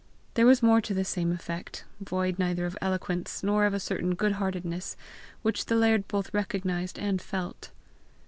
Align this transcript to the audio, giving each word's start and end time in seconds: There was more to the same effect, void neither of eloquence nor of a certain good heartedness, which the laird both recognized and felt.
There 0.33 0.47
was 0.47 0.63
more 0.63 0.81
to 0.81 0.95
the 0.95 1.05
same 1.05 1.31
effect, 1.31 1.83
void 1.99 2.39
neither 2.39 2.65
of 2.65 2.75
eloquence 2.81 3.43
nor 3.43 3.65
of 3.67 3.75
a 3.75 3.79
certain 3.79 4.15
good 4.15 4.31
heartedness, 4.31 4.97
which 5.43 5.67
the 5.67 5.75
laird 5.75 6.07
both 6.07 6.33
recognized 6.33 6.97
and 6.97 7.21
felt. 7.21 7.69